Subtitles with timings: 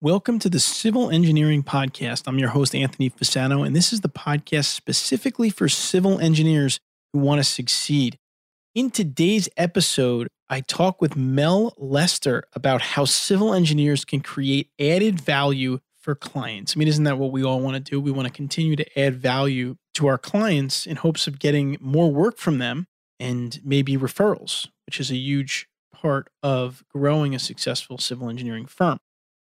[0.00, 2.28] Welcome to the Civil Engineering Podcast.
[2.28, 6.78] I'm your host, Anthony Fasano, and this is the podcast specifically for civil engineers
[7.12, 8.16] who want to succeed.
[8.76, 15.20] In today's episode, I talk with Mel Lester about how civil engineers can create added
[15.20, 16.76] value for clients.
[16.76, 18.00] I mean, isn't that what we all want to do?
[18.00, 22.12] We want to continue to add value to our clients in hopes of getting more
[22.12, 22.86] work from them
[23.18, 28.98] and maybe referrals, which is a huge part of growing a successful civil engineering firm.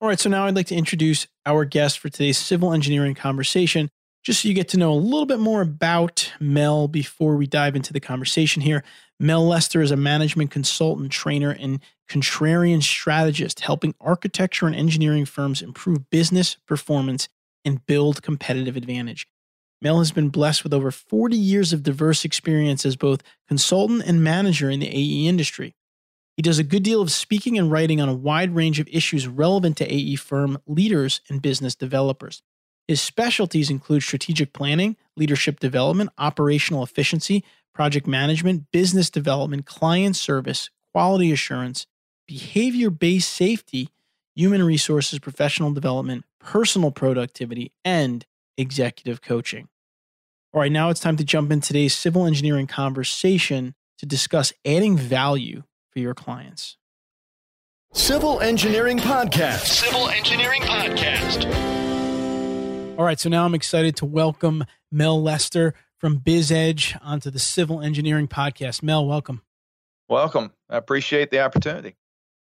[0.00, 3.90] All right, so now I'd like to introduce our guest for today's civil engineering conversation,
[4.22, 7.76] just so you get to know a little bit more about Mel before we dive
[7.76, 8.82] into the conversation here.
[9.18, 15.60] Mel Lester is a management consultant, trainer, and contrarian strategist, helping architecture and engineering firms
[15.60, 17.28] improve business performance
[17.64, 19.26] and build competitive advantage.
[19.82, 24.24] Mel has been blessed with over 40 years of diverse experience as both consultant and
[24.24, 25.74] manager in the AE industry.
[26.40, 29.28] He does a good deal of speaking and writing on a wide range of issues
[29.28, 32.42] relevant to AE firm leaders and business developers.
[32.88, 40.70] His specialties include strategic planning, leadership development, operational efficiency, project management, business development, client service,
[40.94, 41.86] quality assurance,
[42.26, 43.90] behavior based safety,
[44.34, 48.24] human resources, professional development, personal productivity, and
[48.56, 49.68] executive coaching.
[50.54, 54.96] All right, now it's time to jump in today's civil engineering conversation to discuss adding
[54.96, 56.76] value for your clients.
[57.92, 59.66] Civil Engineering Podcast.
[59.66, 61.44] Civil Engineering Podcast.
[62.96, 67.80] All right, so now I'm excited to welcome Mel Lester from BizEdge onto the Civil
[67.80, 68.82] Engineering Podcast.
[68.82, 69.42] Mel, welcome.
[70.08, 70.52] Welcome.
[70.68, 71.96] I appreciate the opportunity.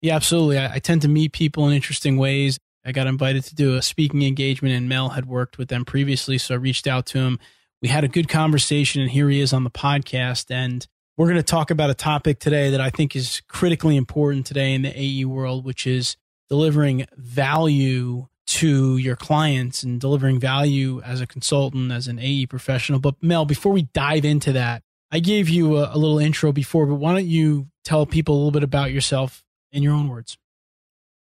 [0.03, 0.59] Yeah, absolutely.
[0.59, 2.59] I, I tend to meet people in interesting ways.
[2.85, 6.39] I got invited to do a speaking engagement, and Mel had worked with them previously,
[6.39, 7.39] so I reached out to him.
[7.83, 10.51] We had a good conversation, and here he is on the podcast.
[10.51, 10.87] And
[11.19, 14.73] we're going to talk about a topic today that I think is critically important today
[14.73, 16.17] in the AE world, which is
[16.49, 23.01] delivering value to your clients and delivering value as a consultant, as an AE professional.
[23.01, 26.87] But Mel, before we dive into that, I gave you a, a little intro before,
[26.87, 29.43] but why don't you tell people a little bit about yourself
[29.73, 30.39] in your own words?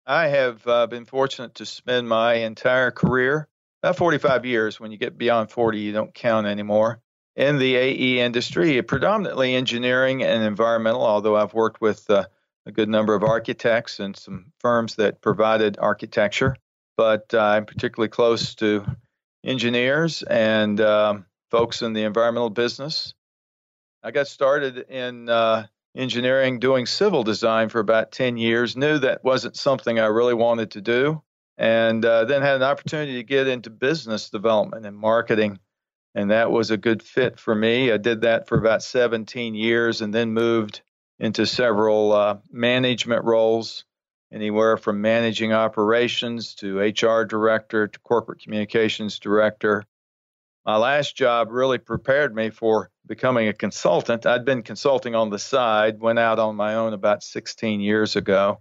[0.04, 3.48] I have uh, been fortunate to spend my entire career,
[3.82, 4.78] about 45 years.
[4.78, 7.00] When you get beyond 40, you don't count anymore
[7.36, 12.26] in the AE industry, predominantly engineering and environmental, although I've worked with uh,
[12.66, 16.56] a good number of architects and some firms that provided architecture.
[16.96, 18.84] But uh, I'm particularly close to
[19.44, 23.14] engineers and um, folks in the environmental business.
[24.02, 25.66] I got started in uh,
[25.96, 30.72] engineering doing civil design for about 10 years, knew that wasn't something I really wanted
[30.72, 31.22] to do,
[31.58, 35.58] and uh, then had an opportunity to get into business development and marketing
[36.14, 37.92] and that was a good fit for me.
[37.92, 40.82] I did that for about 17 years and then moved
[41.18, 43.84] into several uh, management roles
[44.32, 49.84] anywhere from managing operations to HR director to corporate communications director.
[50.64, 54.26] My last job really prepared me for becoming a consultant.
[54.26, 58.60] I'd been consulting on the side, went out on my own about 16 years ago.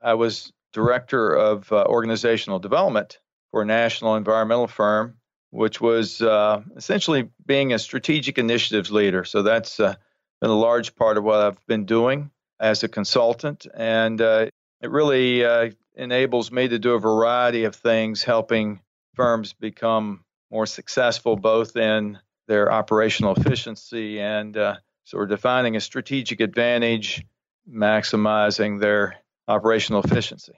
[0.00, 3.18] I was director of uh, organizational development
[3.50, 5.16] for a national environmental firm,
[5.50, 9.24] which was uh, essentially being a strategic initiatives leader.
[9.24, 9.94] So that's uh,
[10.40, 12.30] been a large part of what I've been doing
[12.60, 13.66] as a consultant.
[13.74, 14.46] And uh,
[14.80, 18.80] it really uh, enables me to do a variety of things, helping
[19.14, 25.80] firms become more successful both in their operational efficiency and uh, sort of defining a
[25.80, 27.24] strategic advantage,
[27.70, 29.16] maximizing their
[29.46, 30.52] operational efficiency.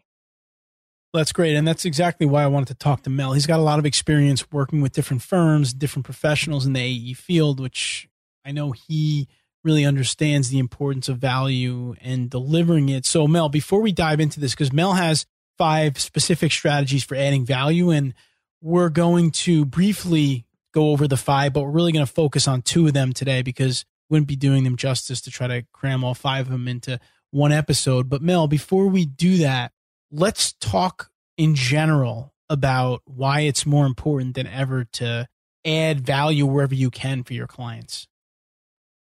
[1.12, 1.57] That's great.
[1.57, 3.33] And that's exactly why I wanted to talk to Mel.
[3.33, 7.15] He's got a lot of experience working with different firms, different professionals in the AE
[7.15, 8.09] field, which
[8.45, 9.29] I know he
[9.65, 13.07] really understands the importance of value and delivering it.
[13.07, 15.27] So, Mel, before we dive into this, because Mel has
[15.59, 18.15] five specific strategies for adding value, and
[18.62, 22.62] we're going to briefly go over the five, but we're really going to focus on
[22.62, 26.15] two of them today because wouldn't be doing them justice to try to cram all
[26.15, 26.99] five of them into
[27.31, 28.09] one episode.
[28.09, 29.73] But, Mel, before we do that,
[30.11, 35.29] let's talk in general about why it's more important than ever to
[35.65, 38.09] add value wherever you can for your clients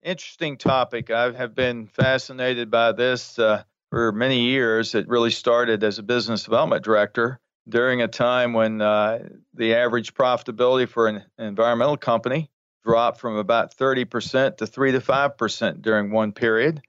[0.04, 1.10] interesting topic.
[1.10, 4.96] I have been fascinated by this uh, for many years.
[4.96, 10.13] It really started as a business development director during a time when uh, the average
[10.13, 12.50] profitability for an environmental company
[12.84, 16.81] dropped from about 30% to 3 to 5% during one period.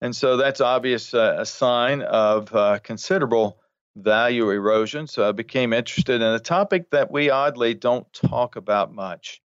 [0.00, 3.58] And so that's obvious uh, a sign of uh, considerable
[3.96, 5.06] value erosion.
[5.06, 9.40] So I became interested in a topic that we oddly don't talk about much.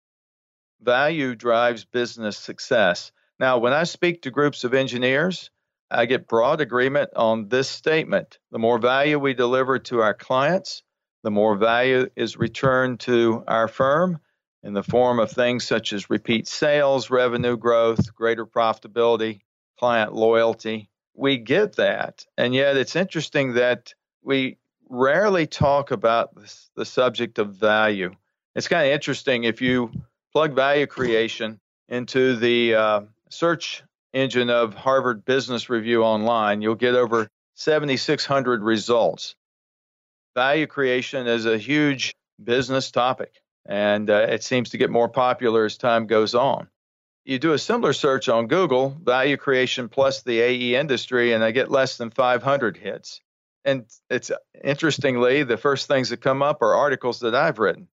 [0.83, 3.13] Value drives business success.
[3.39, 5.51] Now, when I speak to groups of engineers,
[5.91, 8.39] I get broad agreement on this statement.
[8.51, 10.83] The more value we deliver to our clients,
[11.23, 14.19] the more value is returned to our firm
[14.63, 19.41] in the form of things such as repeat sales, revenue growth, greater profitability,
[19.81, 20.91] client loyalty.
[21.15, 22.27] We get that.
[22.37, 24.59] And yet it's interesting that we
[24.91, 28.15] rarely talk about this, the subject of value.
[28.55, 29.91] It's kind of interesting if you
[30.35, 33.01] plug value creation into the uh,
[33.31, 33.83] search
[34.13, 39.35] engine of Harvard Business Review online, you'll get over 7,600 results.
[40.35, 45.65] Value creation is a huge business topic, and uh, it seems to get more popular
[45.65, 46.69] as time goes on.
[47.31, 51.53] You do a similar search on Google, value creation plus the AE industry, and I
[51.53, 53.21] get less than 500 hits.
[53.65, 54.33] And it's
[54.65, 57.89] interestingly, the first things that come up are articles that I've written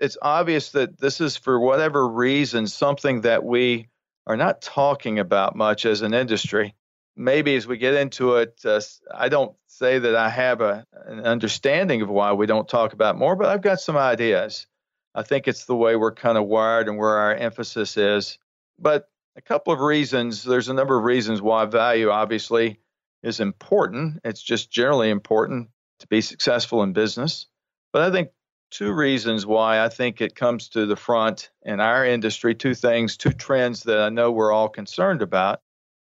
[0.00, 3.88] it's obvious that this is for whatever reason something that we
[4.26, 6.74] are not talking about much as an industry.
[7.16, 8.80] Maybe as we get into it, uh,
[9.12, 13.18] I don't say that I have a, an understanding of why we don't talk about
[13.18, 14.66] more, but I've got some ideas.
[15.14, 18.38] I think it's the way we're kind of wired and where our emphasis is.
[18.78, 22.80] But a couple of reasons, there's a number of reasons why value obviously
[23.22, 24.20] is important.
[24.24, 25.70] It's just generally important
[26.00, 27.46] to be successful in business.
[27.92, 28.30] But I think
[28.70, 32.54] two reasons why I think it comes to the front in our industry.
[32.54, 35.60] Two things, two trends that I know we're all concerned about.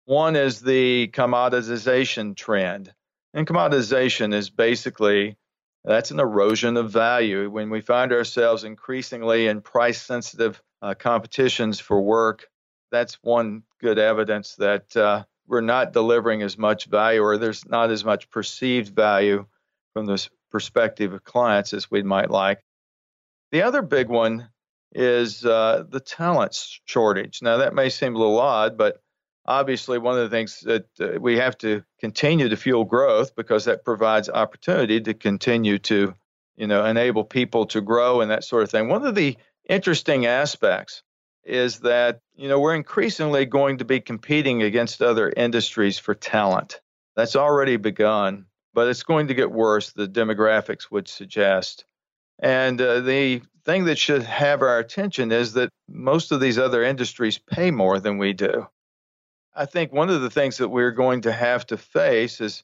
[0.06, 2.94] One is the commoditization trend.
[3.34, 5.36] And commoditization is basically
[5.84, 11.80] that's an erosion of value when we find ourselves increasingly in price sensitive uh, competitions
[11.80, 12.48] for work.
[12.96, 17.92] That's one good evidence that uh, we're not delivering as much value or there's not
[17.92, 19.46] as much perceived value
[19.94, 22.64] from the perspective of clients as we might like.
[23.52, 24.50] The other big one
[24.94, 27.42] is uh, the talent shortage.
[27.42, 29.02] Now, that may seem a little odd, but
[29.46, 33.66] obviously, one of the things that uh, we have to continue to fuel growth because
[33.66, 36.14] that provides opportunity to continue to,
[36.56, 38.88] you know, enable people to grow and that sort of thing.
[38.88, 39.38] One of the
[39.68, 41.04] interesting aspects
[41.46, 46.82] is that, you know, we're increasingly going to be competing against other industries for talent.
[47.16, 51.86] That's already begun but it's going to get worse, the demographics would suggest.
[52.40, 56.84] And uh, the thing that should have our attention is that most of these other
[56.84, 58.68] industries pay more than we do.
[59.56, 62.62] I think one of the things that we're going to have to face is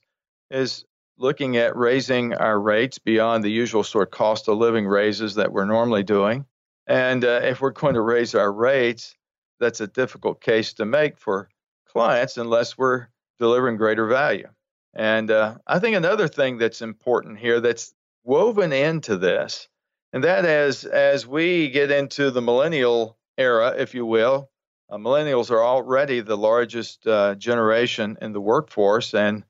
[0.52, 0.84] is
[1.18, 5.54] looking at raising our rates beyond the usual sort of cost of living raises that
[5.54, 6.46] we're normally doing.
[6.88, 9.16] And uh, if we're going to raise our rates,
[9.60, 11.50] that's a difficult case to make for
[11.88, 13.08] clients unless we're
[13.40, 14.50] delivering greater value.
[14.94, 19.70] And uh, I think another thing that's important here that's woven into this,
[20.14, 24.50] and that is as we get into the millennial era, if you will,
[24.90, 29.44] uh, millennials are already the largest uh, generation in the workforce, and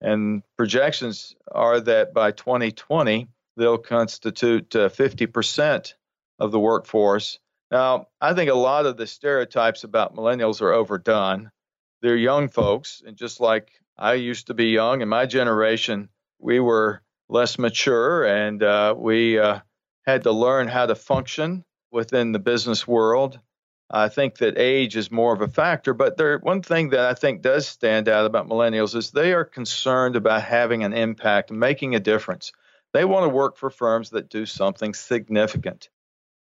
[0.00, 5.94] And projections are that by 2020, they'll constitute uh, 50%
[6.38, 7.38] of the workforce.
[7.70, 11.50] Now, I think a lot of the stereotypes about millennials are overdone.
[12.02, 16.60] They're young folks, and just like I used to be young in my generation, we
[16.60, 19.60] were less mature and uh, we uh,
[20.06, 23.40] had to learn how to function within the business world.
[23.90, 27.14] I think that age is more of a factor, but there one thing that I
[27.14, 31.94] think does stand out about millennials is they are concerned about having an impact, making
[31.94, 32.52] a difference.
[32.92, 35.88] They want to work for firms that do something significant.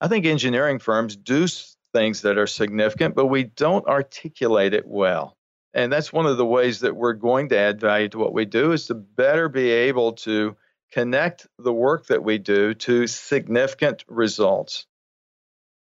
[0.01, 1.47] I think engineering firms do
[1.93, 5.37] things that are significant, but we don't articulate it well.
[5.73, 8.45] And that's one of the ways that we're going to add value to what we
[8.45, 10.57] do is to better be able to
[10.93, 14.87] connect the work that we do to significant results.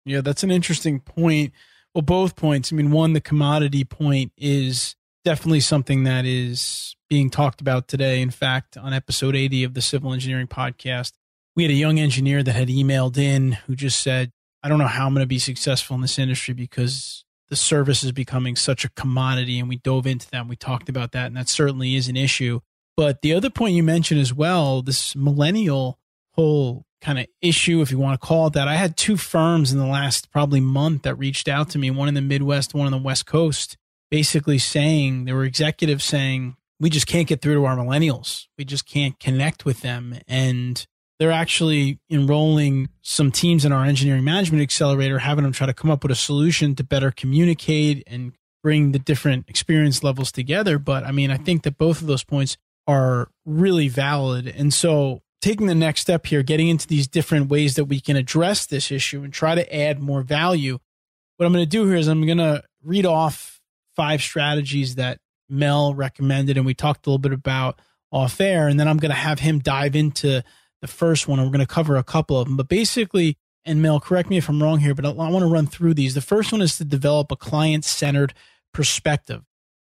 [0.05, 1.53] Yeah, that's an interesting point.
[1.95, 2.73] Well, both points.
[2.73, 8.21] I mean, one, the commodity point is definitely something that is being talked about today.
[8.21, 11.13] In fact, on episode 80 of the Civil Engineering Podcast,
[11.57, 14.31] we had a young engineer that had emailed in who just said,
[14.63, 18.03] I don't know how I'm going to be successful in this industry because the service
[18.03, 19.59] is becoming such a commodity.
[19.59, 21.27] And we dove into that and we talked about that.
[21.27, 22.61] And that certainly is an issue.
[22.97, 25.99] But the other point you mentioned as well, this millennial
[26.33, 28.67] whole kind of issue, if you want to call it that.
[28.67, 32.09] I had two firms in the last probably month that reached out to me, one
[32.09, 33.77] in the Midwest, one on the West Coast,
[34.11, 38.47] basically saying there were executives saying, we just can't get through to our millennials.
[38.59, 40.19] We just can't connect with them.
[40.27, 40.85] And
[41.19, 45.91] they're actually enrolling some teams in our engineering management accelerator, having them try to come
[45.91, 50.79] up with a solution to better communicate and bring the different experience levels together.
[50.79, 52.57] But I mean, I think that both of those points
[52.87, 54.49] are really valid.
[54.49, 58.17] And so taking the next step here, getting into these different ways that we can
[58.17, 60.79] address this issue and try to add more value.
[61.37, 63.61] What I'm going to do here is I'm going to read off
[63.95, 65.19] five strategies that
[65.49, 67.79] Mel recommended and we talked a little bit about
[68.11, 68.69] off air.
[68.69, 70.43] And then I'm going to have him dive into
[70.85, 72.59] the first one and we're going to cover a couple of them.
[72.59, 75.67] But basically, and Mel, correct me if I'm wrong here, but I, want to run
[75.67, 76.13] through these.
[76.13, 78.35] The first one is to develop a client centered
[78.75, 79.43] perspective.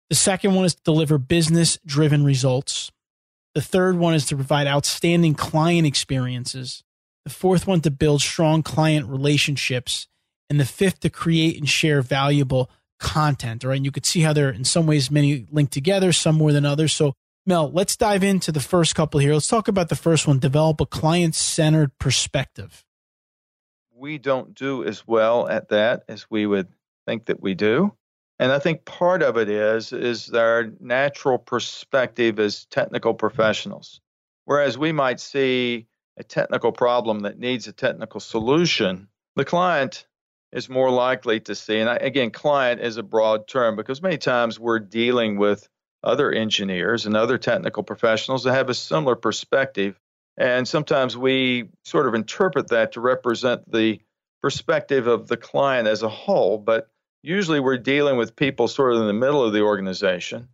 [0.10, 2.92] The second one is to deliver business driven results.
[3.56, 6.84] The third one is to provide outstanding client experiences.
[7.26, 10.08] The fourth one to build strong client relationships.
[10.52, 13.66] And the fifth to create and share valuable content.
[13.66, 13.78] All right.
[13.78, 16.66] And you could see how they're in some ways many linked together, some more than
[16.66, 16.94] others.
[16.94, 19.34] So Mel, let's dive into the first couple here.
[19.34, 22.86] Let's talk about the first one develop a client centered perspective.
[23.96, 26.68] We don't do as well at that as we would
[27.08, 27.94] think that we do.
[28.38, 34.02] And I think part of it is is our natural perspective as technical professionals.
[34.46, 40.08] Whereas we might see a technical problem that needs a technical solution, the client
[40.52, 44.60] is more likely to see, and again, client is a broad term because many times
[44.60, 45.68] we're dealing with
[46.04, 50.00] other engineers and other technical professionals that have a similar perspective.
[50.38, 54.00] And sometimes we sort of interpret that to represent the
[54.42, 56.58] perspective of the client as a whole.
[56.58, 56.90] But
[57.22, 60.48] usually we're dealing with people sort of in the middle of the organization,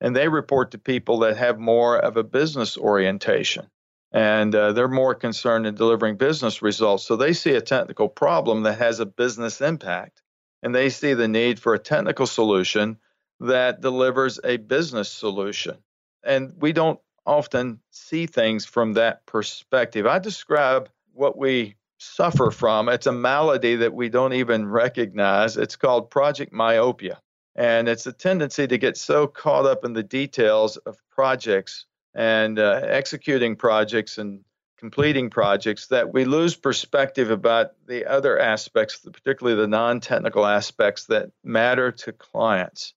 [0.00, 3.66] and they report to people that have more of a business orientation.
[4.12, 7.04] And uh, they're more concerned in delivering business results.
[7.04, 10.22] So they see a technical problem that has a business impact,
[10.62, 12.98] and they see the need for a technical solution
[13.40, 15.76] that delivers a business solution.
[16.24, 20.06] And we don't often see things from that perspective.
[20.06, 22.88] I describe what we suffer from.
[22.88, 25.56] It's a malady that we don't even recognize.
[25.56, 27.20] It's called project myopia.
[27.54, 32.58] And it's a tendency to get so caught up in the details of projects and
[32.58, 34.44] uh, executing projects and
[34.78, 41.06] completing projects that we lose perspective about the other aspects, particularly the non technical aspects
[41.06, 42.92] that matter to clients.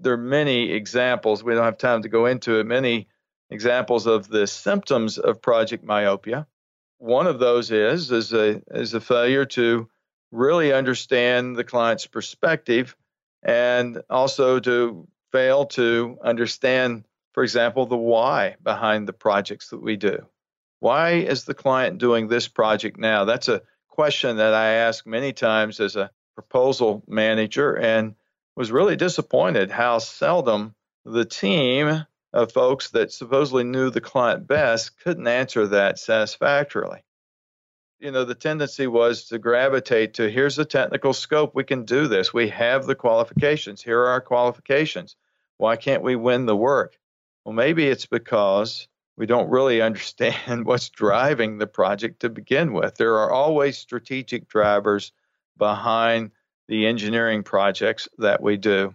[0.00, 3.08] There are many examples, we don't have time to go into it, many
[3.50, 6.46] examples of the symptoms of project myopia.
[6.98, 9.88] One of those is is a is a failure to
[10.30, 12.94] really understand the client's perspective
[13.42, 19.96] and also to fail to understand for example the why behind the projects that we
[19.96, 20.26] do.
[20.80, 23.24] Why is the client doing this project now?
[23.24, 28.14] That's a question that i ask many times as a proposal manager and
[28.56, 34.98] was really disappointed how seldom the team of folks that supposedly knew the client best
[35.00, 37.02] couldn't answer that satisfactorily.
[37.98, 42.06] You know, the tendency was to gravitate to here's the technical scope, we can do
[42.06, 42.32] this.
[42.32, 43.82] We have the qualifications.
[43.82, 45.16] Here are our qualifications.
[45.58, 46.98] Why can't we win the work?
[47.44, 52.94] Well, maybe it's because we don't really understand what's driving the project to begin with.
[52.94, 55.12] There are always strategic drivers
[55.58, 56.30] behind
[56.70, 58.94] the engineering projects that we do.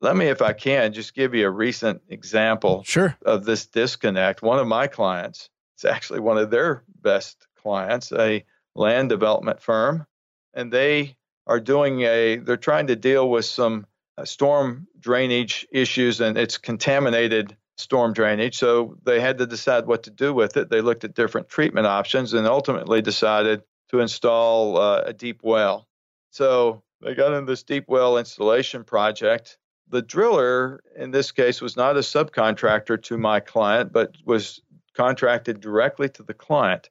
[0.00, 3.14] let me, if I can, just give you a recent example sure.
[3.24, 4.40] of this disconnect.
[4.40, 10.06] One of my clients, it's actually one of their best clients, a land development firm,
[10.54, 13.86] and they are doing a, they're trying to deal with some
[14.16, 18.56] uh, storm drainage issues and it's contaminated storm drainage.
[18.56, 20.70] So they had to decide what to do with it.
[20.70, 25.86] They looked at different treatment options and ultimately decided to install uh, a deep well.
[26.30, 29.58] So they got in this deep well installation project.
[29.88, 34.60] The driller, in this case, was not a subcontractor to my client, but was
[34.94, 36.90] contracted directly to the client.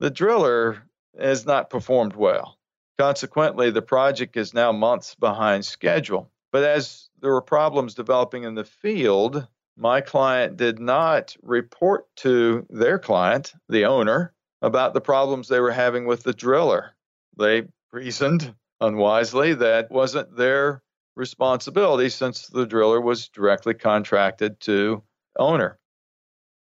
[0.00, 0.82] The driller
[1.18, 2.58] has not performed well.
[2.98, 6.30] Consequently, the project is now months behind schedule.
[6.50, 12.66] But as there were problems developing in the field, my client did not report to
[12.68, 16.94] their client, the owner, about the problems they were having with the driller.
[17.38, 20.82] They reasoned unwisely that wasn't their
[21.14, 25.02] responsibility since the driller was directly contracted to
[25.38, 25.78] owner.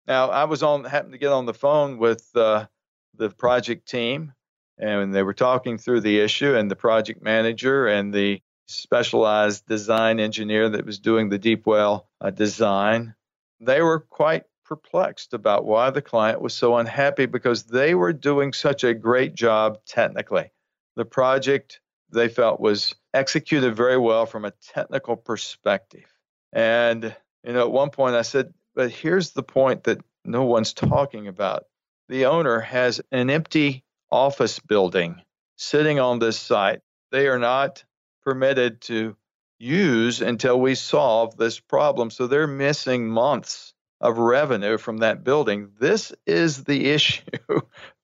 [0.07, 2.67] Now, I was on happened to get on the phone with uh,
[3.15, 4.33] the project team,
[4.79, 10.21] and they were talking through the issue, and the project manager and the specialized design
[10.21, 13.15] engineer that was doing the deep well uh, design.
[13.61, 18.53] They were quite perplexed about why the client was so unhappy because they were doing
[18.53, 20.51] such a great job technically.
[20.97, 21.81] The project
[22.13, 26.07] they felt was executed very well from a technical perspective.
[26.53, 27.15] And
[27.45, 31.29] you know, at one point I said, but here's the point that no one's talking
[31.29, 31.65] about.
[32.09, 35.23] The owner has an empty office building
[35.57, 36.81] sitting on this site.
[37.13, 37.85] They are not
[38.23, 39.17] permitted to
[39.59, 42.11] use until we solve this problem.
[42.11, 45.71] So they're missing months of revenue from that building.
[45.79, 47.23] This is the issue.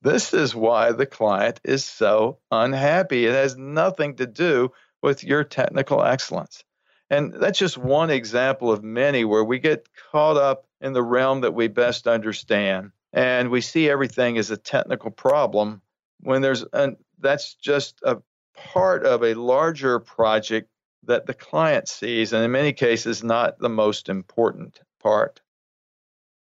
[0.07, 3.27] This is why the client is so unhappy.
[3.27, 4.73] It has nothing to do
[5.03, 6.65] with your technical excellence.
[7.11, 11.41] And that's just one example of many where we get caught up in the realm
[11.43, 15.81] that we best understand and we see everything as a technical problem
[16.21, 18.19] when there's an that's just a
[18.55, 20.69] part of a larger project
[21.05, 25.41] that the client sees, and in many cases, not the most important part.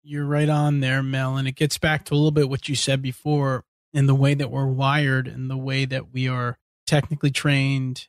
[0.09, 1.37] You're right on there, Mel.
[1.37, 4.35] And it gets back to a little bit what you said before in the way
[4.35, 8.07] that we're wired and the way that we are technically trained.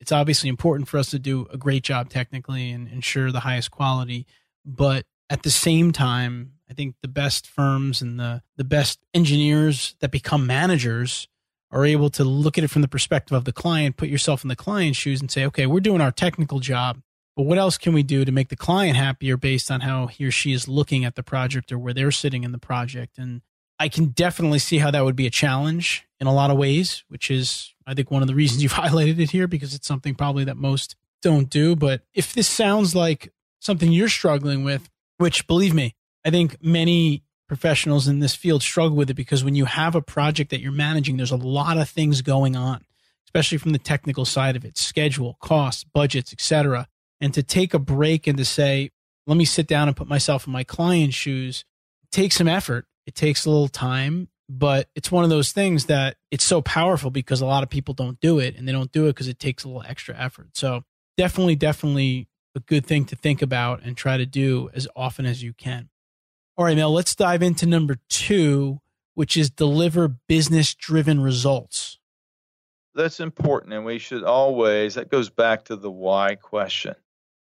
[0.00, 3.70] It's obviously important for us to do a great job technically and ensure the highest
[3.70, 4.26] quality.
[4.64, 9.94] But at the same time, I think the best firms and the, the best engineers
[10.00, 11.28] that become managers
[11.70, 14.48] are able to look at it from the perspective of the client, put yourself in
[14.48, 16.98] the client's shoes and say, okay, we're doing our technical job,
[17.36, 20.24] but what else can we do to make the client happier based on how he
[20.24, 23.18] or she is looking at the project or where they're sitting in the project?
[23.18, 23.42] And
[23.78, 27.04] I can definitely see how that would be a challenge in a lot of ways,
[27.08, 30.14] which is, I think, one of the reasons you've highlighted it here because it's something
[30.14, 31.76] probably that most don't do.
[31.76, 35.94] But if this sounds like something you're struggling with, which believe me,
[36.24, 40.02] I think many professionals in this field struggle with it because when you have a
[40.02, 42.84] project that you're managing, there's a lot of things going on,
[43.26, 46.88] especially from the technical side of it, schedule, costs, budgets, etc.
[47.20, 48.90] And to take a break and to say,
[49.26, 51.64] let me sit down and put myself in my client's shoes,
[52.12, 52.86] takes some effort.
[53.06, 57.10] It takes a little time, but it's one of those things that it's so powerful
[57.10, 59.38] because a lot of people don't do it and they don't do it because it
[59.38, 60.56] takes a little extra effort.
[60.56, 60.84] So
[61.16, 65.42] definitely, definitely a good thing to think about and try to do as often as
[65.42, 65.88] you can.
[66.56, 68.80] All right, Mel, let's dive into number two,
[69.14, 71.98] which is deliver business driven results.
[72.94, 73.74] That's important.
[73.74, 76.94] And we should always, that goes back to the why question.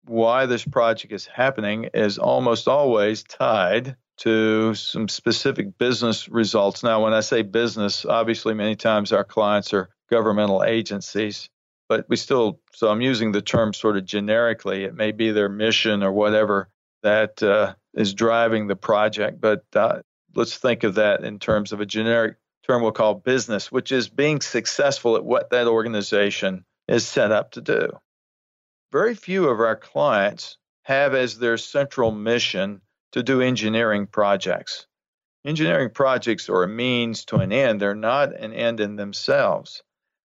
[0.05, 6.83] Why this project is happening is almost always tied to some specific business results.
[6.83, 11.49] Now, when I say business, obviously, many times our clients are governmental agencies,
[11.89, 14.85] but we still, so I'm using the term sort of generically.
[14.85, 16.69] It may be their mission or whatever
[17.03, 19.41] that uh, is driving the project.
[19.41, 20.03] But uh,
[20.35, 22.37] let's think of that in terms of a generic
[22.67, 27.53] term we'll call business, which is being successful at what that organization is set up
[27.53, 27.91] to do.
[28.93, 34.87] Very few of our clients have as their central mission to do engineering projects.
[35.47, 39.83] Engineering projects are a means to an end, they're not an end in themselves.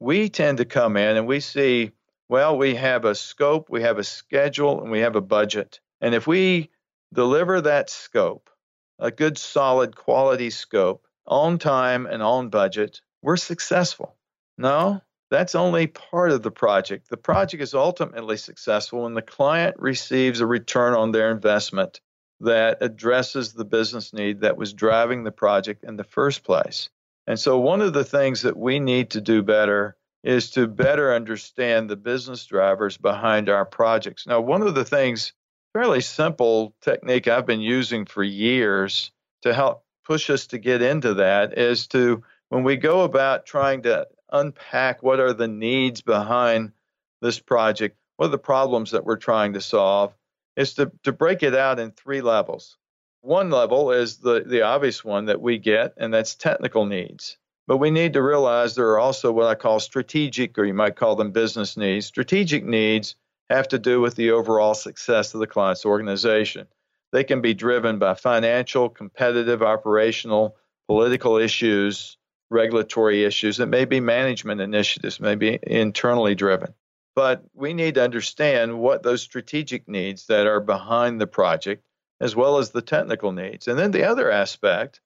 [0.00, 1.92] We tend to come in and we see,
[2.28, 5.78] well, we have a scope, we have a schedule, and we have a budget.
[6.00, 6.70] And if we
[7.14, 8.50] deliver that scope,
[8.98, 14.16] a good, solid, quality scope, on time and on budget, we're successful.
[14.56, 17.10] No, that's only part of the project.
[17.10, 22.00] The project is ultimately successful when the client receives a return on their investment
[22.40, 26.88] that addresses the business need that was driving the project in the first place.
[27.26, 31.14] And so, one of the things that we need to do better is to better
[31.14, 34.26] understand the business drivers behind our projects.
[34.26, 35.32] Now, one of the things,
[35.72, 39.12] fairly simple technique I've been using for years
[39.42, 43.82] to help push us to get into that is to, when we go about trying
[43.82, 46.72] to unpack what are the needs behind
[47.20, 50.14] this project, what are the problems that we're trying to solve,
[50.56, 52.76] is to, to break it out in three levels.
[53.20, 57.38] One level is the, the obvious one that we get, and that's technical needs.
[57.66, 60.96] But we need to realize there are also what I call strategic, or you might
[60.96, 62.06] call them business needs.
[62.06, 63.16] Strategic needs
[63.50, 66.66] have to do with the overall success of the client's organization.
[67.12, 72.17] They can be driven by financial, competitive, operational, political issues,
[72.50, 73.60] regulatory issues.
[73.60, 76.74] It may be management initiatives, may be internally driven.
[77.14, 81.84] But we need to understand what those strategic needs that are behind the project,
[82.20, 83.68] as well as the technical needs.
[83.68, 85.00] And then the other aspect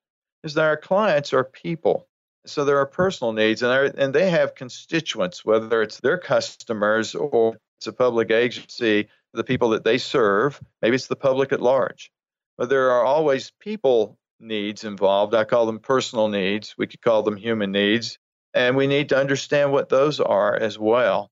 [0.44, 2.06] is that our clients are people.
[2.44, 7.56] So there are personal needs, and, and they have constituents, whether it's their customers or
[7.78, 10.60] it's a public agency, the people that they serve.
[10.82, 12.10] Maybe it's the public at large.
[12.58, 15.34] But there are always people needs involved.
[15.34, 16.74] I call them personal needs.
[16.76, 18.18] We could call them human needs.
[18.54, 21.30] And we need to understand what those are as well.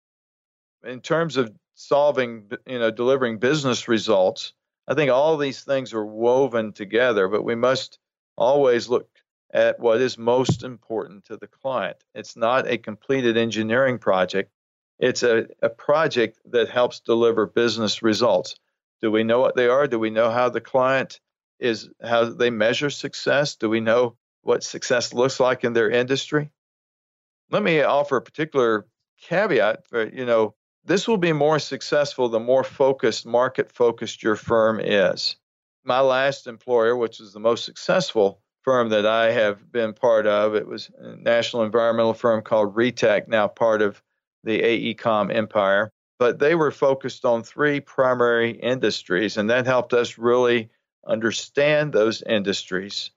[0.85, 4.55] In terms of solving, you know, delivering business results,
[4.89, 7.99] I think all these things are woven together, but we must
[8.37, 9.09] always look
[9.53, 11.97] at what is most important to the client.
[12.15, 14.51] It's not a completed engineering project,
[14.99, 18.57] it's a, a project that helps deliver business results.
[19.01, 19.87] Do we know what they are?
[19.87, 21.21] Do we know how the client
[21.61, 23.57] is, how they measure success?
[23.57, 26.51] Do we know what success looks like in their industry?
[27.51, 28.87] Let me offer a particular
[29.23, 29.87] caveat.
[29.87, 34.81] For, you know, this will be more successful the more focused, market focused your firm
[34.81, 35.37] is.
[35.85, 40.55] My last employer, which is the most successful, firm that I have been part of.
[40.55, 44.03] It was a national environmental firm called RETEC, now part of
[44.45, 45.91] the AECOM empire.
[46.19, 50.69] But they were focused on three primary industries, and that helped us really
[51.07, 53.11] understand those industries.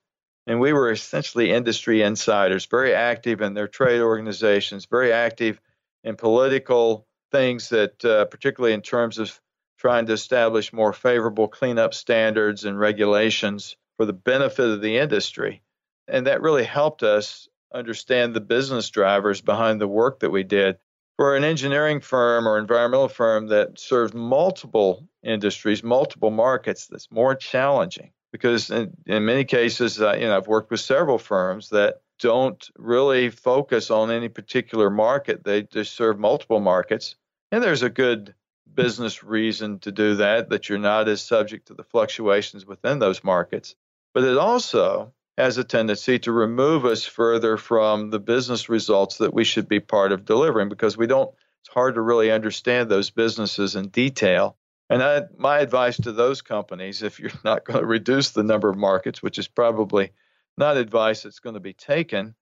[0.46, 5.60] And we were essentially industry insiders, very active in their trade organizations, very active
[6.02, 9.40] in political things that, uh, particularly in terms of
[9.78, 15.62] trying to establish more favorable cleanup standards and regulations for the benefit of the industry.
[16.08, 20.78] And that really helped us understand the business drivers behind the work that we did.
[21.16, 27.34] For an engineering firm or environmental firm that serves multiple industries, multiple markets, that's more
[27.34, 32.00] challenging because in, in many cases, uh, you know, I've worked with several firms that
[32.18, 35.44] don't really focus on any particular market.
[35.44, 37.14] They just serve multiple markets.
[37.52, 38.34] And there's a good
[38.74, 43.22] business reason to do that, that you're not as subject to the fluctuations within those
[43.22, 43.76] markets
[44.14, 49.34] but it also has a tendency to remove us further from the business results that
[49.34, 53.08] we should be part of delivering because we don't it's hard to really understand those
[53.08, 54.54] businesses in detail.
[54.90, 58.68] And I, my advice to those companies if you're not going to reduce the number
[58.68, 60.12] of markets which is probably
[60.56, 62.34] not advice that's going to be taken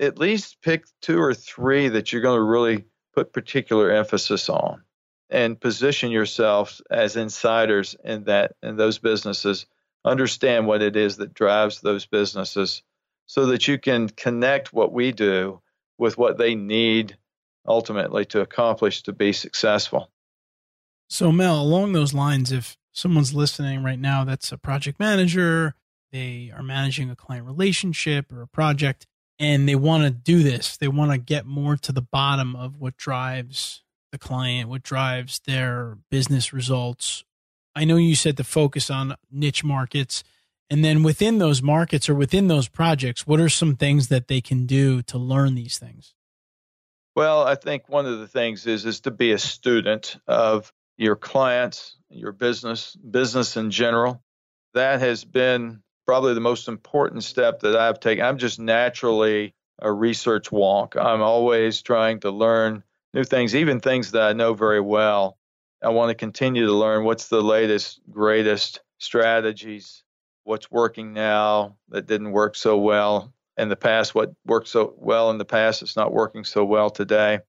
[0.00, 4.82] at least pick two or three that you're going to really put particular emphasis on
[5.30, 9.66] and position yourselves as insiders in that in those businesses
[10.04, 12.82] understand what it is that drives those businesses
[13.26, 15.60] so that you can connect what we do
[15.98, 17.16] with what they need
[17.66, 20.10] ultimately to accomplish to be successful.
[21.08, 25.74] So, Mel, along those lines, if someone's listening right now that's a project manager,
[26.10, 29.06] they are managing a client relationship or a project,
[29.38, 32.80] and they want to do this, they want to get more to the bottom of
[32.80, 37.24] what drives the client, what drives their business results
[37.74, 40.22] I know you said to focus on niche markets.
[40.70, 44.40] And then within those markets or within those projects, what are some things that they
[44.40, 46.14] can do to learn these things?
[47.14, 51.16] Well, I think one of the things is is to be a student of your
[51.16, 54.22] clients, your business, business in general.
[54.72, 58.24] That has been probably the most important step that I've taken.
[58.24, 60.96] I'm just naturally a research wonk.
[60.96, 62.82] I'm always trying to learn
[63.12, 65.36] new things, even things that I know very well.
[65.82, 70.04] I want to continue to learn what's the latest, greatest strategies,
[70.44, 75.30] what's working now that didn't work so well in the past, what worked so well
[75.30, 77.40] in the past, it's not working so well today.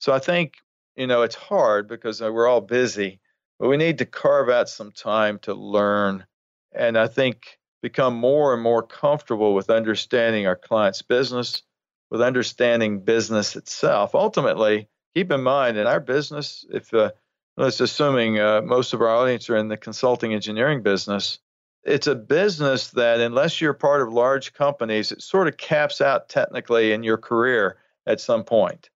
[0.00, 0.54] So I think,
[0.96, 3.20] you know, it's hard because uh, we're all busy,
[3.58, 6.26] but we need to carve out some time to learn.
[6.72, 11.62] And I think become more and more comfortable with understanding our client's business,
[12.10, 14.14] with understanding business itself.
[14.14, 17.12] Ultimately, keep in mind in our business, if uh,
[17.56, 21.38] let's assuming uh, most of our audience are in the consulting engineering business
[21.84, 26.28] it's a business that unless you're part of large companies it sort of caps out
[26.28, 28.90] technically in your career at some point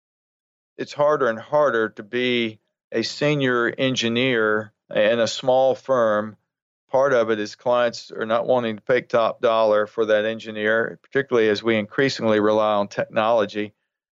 [0.77, 2.59] it's harder and harder to be
[2.91, 6.37] a senior engineer in a small firm.
[6.89, 10.99] Part of it is clients are not wanting to pay top dollar for that engineer,
[11.01, 13.73] particularly as we increasingly rely on technology.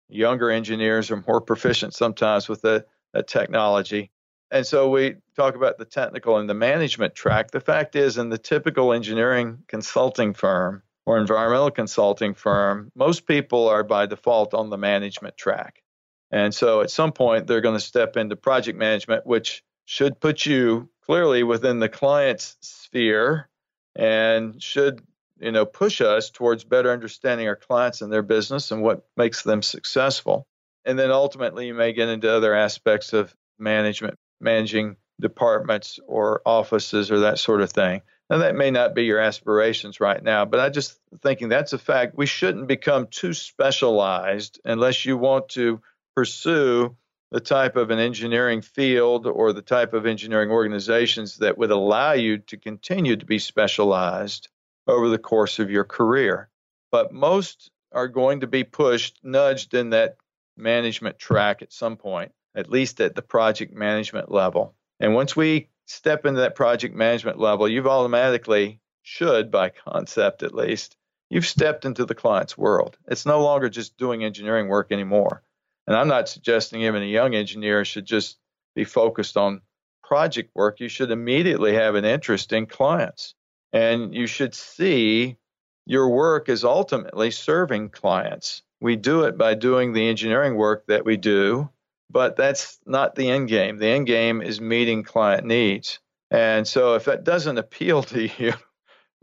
[0.09, 4.09] Younger engineers are more proficient sometimes with the, the technology.
[4.53, 7.49] And so we talk about the technical and the management track.
[7.49, 13.67] The fact is, in the typical engineering consulting firm or environmental consulting firm, most people
[13.67, 15.81] are by default on the management track.
[16.29, 20.45] And so at some point, they're going to step into project management, which should put
[20.45, 23.49] you clearly within the client's sphere
[23.95, 25.01] and should
[25.39, 29.43] you know push us towards better understanding our clients and their business and what makes
[29.43, 30.47] them successful
[30.85, 37.11] and then ultimately you may get into other aspects of management managing departments or offices
[37.11, 38.01] or that sort of thing.
[38.29, 41.77] Now, that may not be your aspirations right now, but I just thinking that's a
[41.77, 42.17] fact.
[42.17, 45.81] We shouldn't become too specialized unless you want to
[46.15, 46.95] pursue
[47.31, 52.13] the type of an engineering field or the type of engineering organizations that would allow
[52.13, 54.49] you to continue to be specialized
[54.87, 56.49] over the course of your career.
[56.91, 60.17] But most are going to be pushed, nudged in that
[60.57, 64.75] management track at some point at least at the project management level.
[64.99, 70.53] And once we step into that project management level, you've automatically, should by concept at
[70.53, 70.95] least,
[71.29, 72.97] you've stepped into the client's world.
[73.07, 75.43] It's no longer just doing engineering work anymore.
[75.87, 78.37] And I'm not suggesting even a young engineer should just
[78.75, 79.61] be focused on
[80.03, 80.79] project work.
[80.79, 83.35] You should immediately have an interest in clients.
[83.73, 85.37] And you should see
[85.85, 88.61] your work is ultimately serving clients.
[88.79, 91.69] We do it by doing the engineering work that we do
[92.13, 93.79] but that's not the end game.
[93.79, 95.99] The end game is meeting client needs.
[96.29, 98.53] And so if that doesn't appeal to you,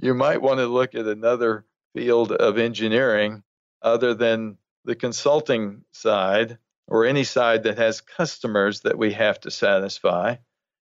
[0.03, 3.45] you might want to look at another field of engineering
[3.81, 9.51] other than the consulting side or any side that has customers that we have to
[9.51, 10.35] satisfy.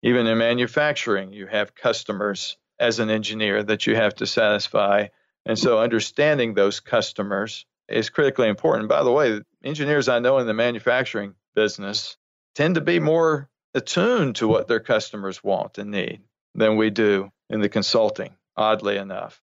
[0.02, 5.08] Even in manufacturing, you have customers as an engineer that you have to satisfy.
[5.44, 8.88] And so understanding those customers is critically important.
[8.88, 12.16] By the way, engineers I know in the manufacturing business
[12.54, 16.20] tend to be more attuned to what their customers want and need
[16.54, 19.40] than we do in the consulting, oddly enough.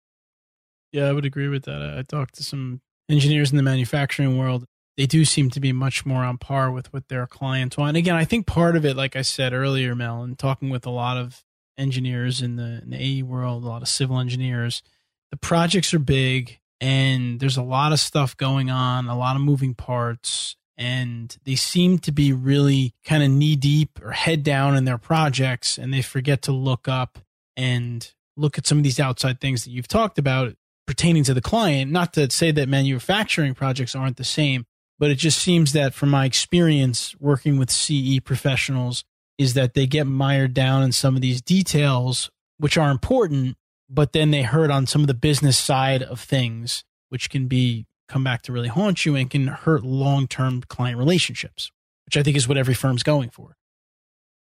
[0.91, 1.81] Yeah, I would agree with that.
[1.81, 4.65] I talked to some engineers in the manufacturing world.
[4.95, 7.89] They do seem to be much more on par with what their clients want.
[7.89, 10.85] And again, I think part of it, like I said earlier, Mel, and talking with
[10.85, 11.43] a lot of
[11.77, 14.83] engineers in the, in the AE world, a lot of civil engineers,
[15.31, 19.41] the projects are big and there's a lot of stuff going on, a lot of
[19.41, 24.75] moving parts and they seem to be really kind of knee deep or head down
[24.75, 27.19] in their projects and they forget to look up
[27.55, 30.53] and look at some of these outside things that you've talked about
[30.87, 31.91] pertaining to the client.
[31.91, 34.65] Not to say that manufacturing projects aren't the same
[34.99, 39.03] but it just seems that from my experience working with CE professionals
[39.37, 43.57] is that they get mired down in some of these details which are important
[43.89, 47.85] but then they hurt on some of the business side of things which can be
[48.13, 51.71] come back to really haunt you and can hurt long term client relationships,
[52.05, 53.57] which I think is what every firm's going for.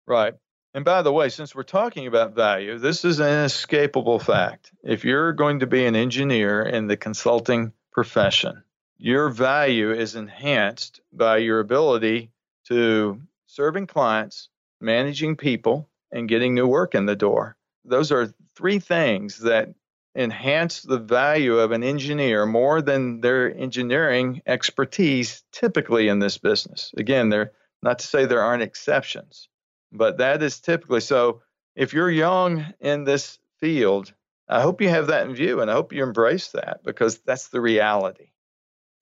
[0.06, 0.34] Right.
[0.74, 4.72] And by the way, since we're talking about value, this is an inescapable fact.
[4.84, 8.62] If you're going to be an engineer in the consulting profession,
[8.98, 12.30] your value is enhanced by your ability
[12.66, 14.50] to serving clients,
[14.82, 17.56] managing people, and getting new work in the door.
[17.86, 19.70] Those are three things that
[20.16, 26.92] enhance the value of an engineer more than their engineering expertise typically in this business.
[26.96, 27.52] Again, they're
[27.82, 29.48] not to say there aren't exceptions,
[29.92, 31.42] but that is typically so.
[31.74, 34.14] If you're young in this field,
[34.48, 37.48] I hope you have that in view and I hope you embrace that because that's
[37.48, 38.30] the reality.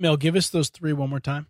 [0.00, 1.46] Mel, give us those three one more time.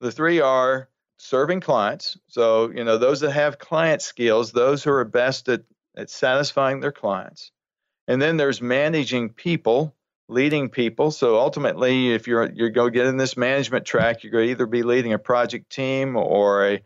[0.00, 2.18] The three are serving clients.
[2.26, 5.62] So, you know, those that have client skills, those who are best at,
[5.96, 7.52] at satisfying their clients
[8.08, 9.94] and then there's managing people,
[10.28, 11.10] leading people.
[11.10, 14.66] So ultimately, if you're going to get in this management track, you're going to either
[14.66, 16.82] be leading a project team or a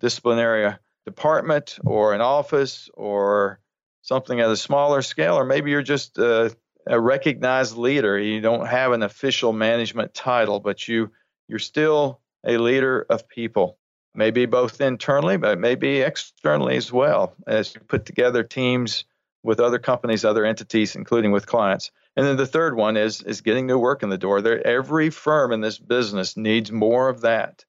[0.00, 0.74] disciplinary uh,
[1.06, 3.58] department or an office or
[4.02, 6.54] something at a smaller scale, or maybe you're just a,
[6.86, 8.18] a recognized leader.
[8.18, 11.10] You don't have an official management title, but you
[11.48, 13.78] you're still a leader of people.
[14.14, 19.04] Maybe both internally, but maybe externally as well, as you put together teams
[19.46, 21.92] with other companies, other entities, including with clients.
[22.16, 24.42] And then the third one is is getting new work in the door.
[24.42, 27.64] There, every firm in this business needs more of that.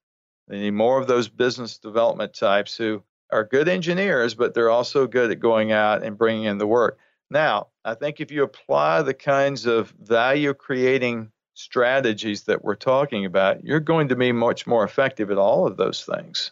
[0.48, 5.06] They need more of those business development types who are good engineers, but they're also
[5.06, 6.98] good at going out and bringing in the work.
[7.30, 13.24] Now, I think if you apply the kinds of value creating strategies that we're talking
[13.24, 16.50] about, you're going to be much more effective at all of those things,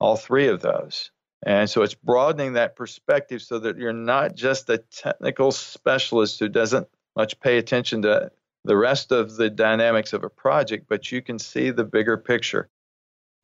[0.00, 1.12] all three of those.
[1.46, 6.48] And so it's broadening that perspective so that you're not just a technical specialist who
[6.48, 8.32] doesn't much pay attention to
[8.64, 12.68] the rest of the dynamics of a project, but you can see the bigger picture.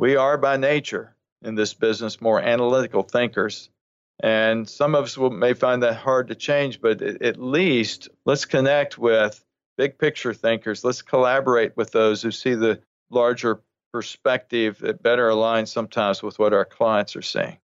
[0.01, 3.71] We are by nature in this business more analytical thinkers.
[4.21, 8.47] And some of us will, may find that hard to change, but at least let's
[8.47, 9.45] connect with
[9.79, 10.83] big picture thinkers.
[10.83, 13.63] Let's collaborate with those who see the larger
[13.93, 17.59] perspective that better aligns sometimes with what our clients are seeing.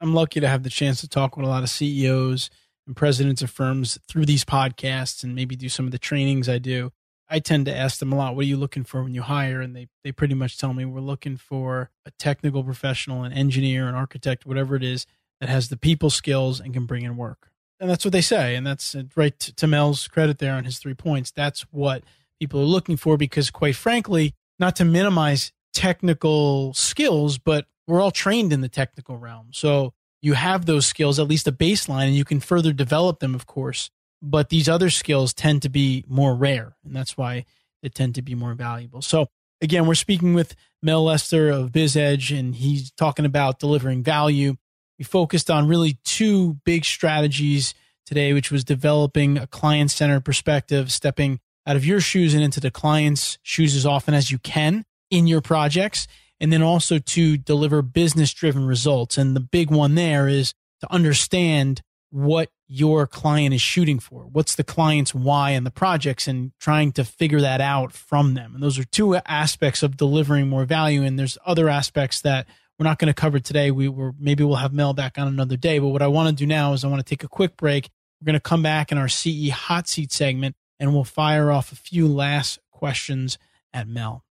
[0.00, 2.50] I'm lucky to have the chance to talk with a lot of CEOs
[2.86, 6.58] and presidents of firms through these podcasts and maybe do some of the trainings I
[6.58, 6.92] do.
[7.28, 9.60] I tend to ask them a lot, what are you looking for when you hire?
[9.60, 13.88] And they, they pretty much tell me we're looking for a technical professional, an engineer,
[13.88, 15.06] an architect, whatever it is,
[15.40, 17.50] that has the people skills and can bring in work.
[17.78, 18.56] And that's what they say.
[18.56, 21.30] And that's uh, right to Mel's credit there on his three points.
[21.30, 22.02] That's what
[22.40, 28.10] people are looking for because, quite frankly, not to minimize technical skills, but we're all
[28.10, 29.48] trained in the technical realm.
[29.52, 33.34] So you have those skills, at least a baseline, and you can further develop them,
[33.34, 33.90] of course.
[34.22, 37.46] But these other skills tend to be more rare, and that's why
[37.82, 39.02] they tend to be more valuable.
[39.02, 39.28] So,
[39.62, 44.56] again, we're speaking with Mel Lester of BizEdge, and he's talking about delivering value.
[44.98, 47.74] We focused on really two big strategies
[48.04, 52.60] today, which was developing a client centered perspective, stepping out of your shoes and into
[52.60, 56.06] the client's shoes as often as you can in your projects,
[56.40, 59.18] and then also to deliver business driven results.
[59.18, 64.22] And the big one there is to understand what your client is shooting for.
[64.22, 68.54] What's the client's why in the projects and trying to figure that out from them.
[68.54, 71.02] And those are two aspects of delivering more value.
[71.02, 72.46] And there's other aspects that
[72.78, 73.70] we're not going to cover today.
[73.70, 75.78] We were maybe we'll have Mel back on another day.
[75.78, 77.90] But what I want to do now is I want to take a quick break.
[78.20, 81.72] We're going to come back in our CE hot seat segment and we'll fire off
[81.72, 83.38] a few last questions
[83.72, 84.24] at Mel.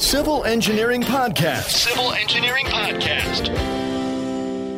[0.00, 1.68] Civil Engineering Podcast.
[1.70, 3.52] Civil Engineering Podcast.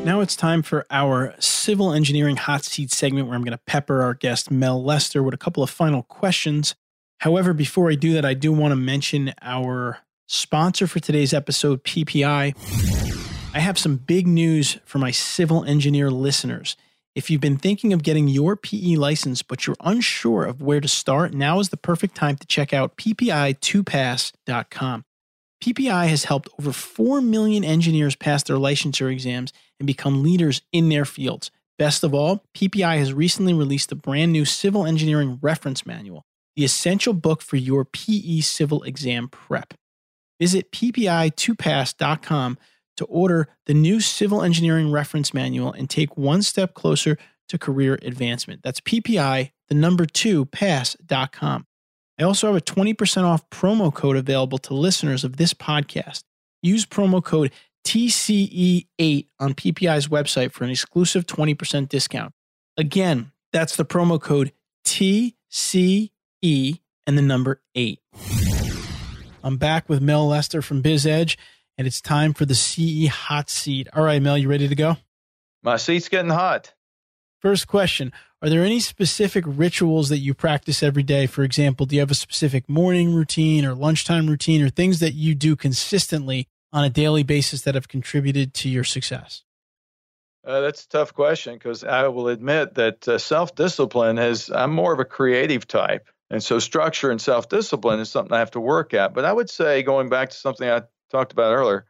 [0.04, 4.02] Now it's time for our civil engineering hot seat segment where I'm going to pepper
[4.02, 6.74] our guest Mel Lester with a couple of final questions.
[7.20, 11.84] However, before I do that, I do want to mention our sponsor for today's episode,
[11.84, 12.56] PPI.
[13.54, 16.76] I have some big news for my civil engineer listeners.
[17.14, 20.88] If you've been thinking of getting your PE license, but you're unsure of where to
[20.88, 25.04] start, now is the perfect time to check out PPI2pass.com.
[25.62, 30.88] PPI has helped over 4 million engineers pass their licensure exams and become leaders in
[30.88, 31.52] their fields.
[31.78, 36.24] Best of all, PPI has recently released the brand new civil engineering reference manual,
[36.56, 39.74] the essential book for your PE civil exam prep.
[40.40, 42.58] Visit ppi2pass.com
[42.96, 47.16] to order the new civil engineering reference manual and take one step closer
[47.48, 48.62] to career advancement.
[48.64, 51.66] That's PPI, the number two, pass.com.
[52.18, 56.24] I also have a 20% off promo code available to listeners of this podcast.
[56.62, 57.52] Use promo code
[57.84, 62.32] TCE8 on PPI's website for an exclusive 20% discount.
[62.76, 64.52] Again, that's the promo code
[64.86, 66.10] TCE
[67.06, 67.98] and the number 8.
[69.42, 71.36] I'm back with Mel Lester from BizEdge
[71.76, 73.88] and it's time for the CE hot seat.
[73.94, 74.98] All right, Mel, you ready to go?
[75.62, 76.74] My seat's getting hot.
[77.40, 81.26] First question Are there any specific rituals that you practice every day?
[81.26, 85.14] For example, do you have a specific morning routine or lunchtime routine or things that
[85.14, 89.44] you do consistently on a daily basis that have contributed to your success?
[90.44, 94.72] Uh, that's a tough question because I will admit that uh, self discipline is, I'm
[94.72, 96.08] more of a creative type.
[96.28, 99.14] And so structure and self discipline is something I have to work at.
[99.14, 101.84] But I would say, going back to something I talked about earlier,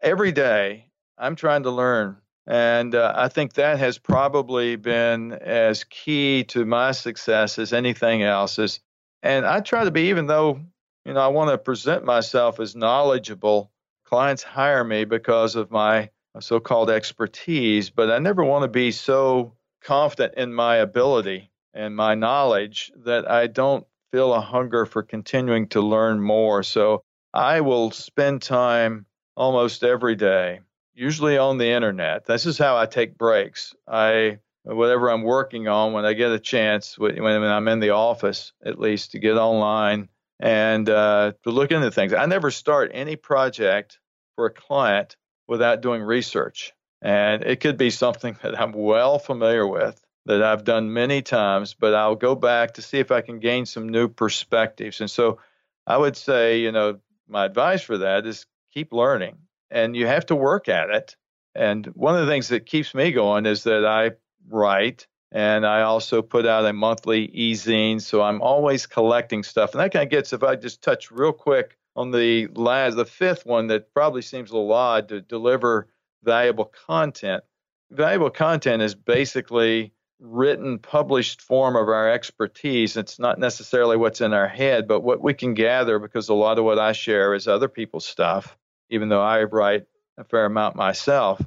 [0.00, 2.16] every day I'm trying to learn.
[2.48, 8.22] And uh, I think that has probably been as key to my success as anything
[8.22, 8.58] else.
[8.58, 8.80] Is,
[9.22, 10.58] and I try to be, even though
[11.04, 13.70] you know I want to present myself as knowledgeable.
[14.06, 16.08] Clients hire me because of my
[16.40, 22.14] so-called expertise, but I never want to be so confident in my ability and my
[22.14, 26.62] knowledge that I don't feel a hunger for continuing to learn more.
[26.62, 27.02] So
[27.34, 29.04] I will spend time
[29.36, 30.60] almost every day,
[30.98, 32.26] usually on the internet.
[32.26, 33.74] This is how I take breaks.
[33.86, 37.90] I whatever I'm working on when I get a chance when, when I'm in the
[37.90, 40.08] office at least to get online
[40.40, 42.12] and uh, to look into things.
[42.12, 43.98] I never start any project
[44.34, 46.72] for a client without doing research.
[47.00, 51.74] And it could be something that I'm well familiar with, that I've done many times,
[51.74, 55.00] but I'll go back to see if I can gain some new perspectives.
[55.00, 55.38] And so
[55.86, 59.38] I would say, you know, my advice for that is keep learning
[59.70, 61.16] and you have to work at it.
[61.54, 64.12] And one of the things that keeps me going is that I
[64.48, 69.72] write And I also put out a monthly e-zine, so I'm always collecting stuff.
[69.72, 73.04] And that kind of gets, if I just touch real quick on the last, the
[73.04, 75.88] fifth one that probably seems a little odd to deliver
[76.22, 77.44] valuable content.
[77.90, 82.96] Valuable content is basically written, published form of our expertise.
[82.96, 86.58] It's not necessarily what's in our head, but what we can gather because a lot
[86.58, 88.56] of what I share is other people's stuff,
[88.90, 89.84] even though I write
[90.16, 91.40] a fair amount myself.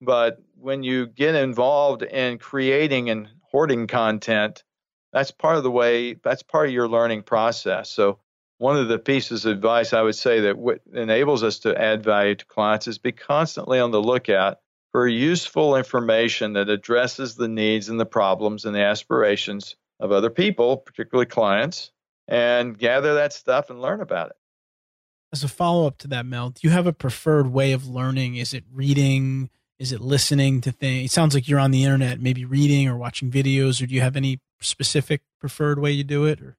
[0.00, 4.62] But when you get involved in creating and hoarding content,
[5.12, 7.90] that's part of the way, that's part of your learning process.
[7.90, 8.18] So,
[8.58, 12.02] one of the pieces of advice I would say that what enables us to add
[12.02, 14.58] value to clients is be constantly on the lookout
[14.90, 20.30] for useful information that addresses the needs and the problems and the aspirations of other
[20.30, 21.92] people, particularly clients,
[22.26, 24.36] and gather that stuff and learn about it.
[25.32, 28.36] As a follow up to that, Mel, do you have a preferred way of learning?
[28.36, 29.50] Is it reading?
[29.78, 31.10] Is it listening to things?
[31.10, 34.00] It sounds like you're on the internet, maybe reading or watching videos, or do you
[34.00, 36.40] have any specific preferred way you do it?
[36.40, 36.56] Or?